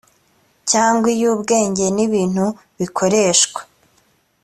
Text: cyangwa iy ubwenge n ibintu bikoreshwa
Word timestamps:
cyangwa 0.69 1.07
iy 1.15 1.23
ubwenge 1.33 1.85
n 1.95 1.97
ibintu 2.05 2.45
bikoreshwa 2.77 3.59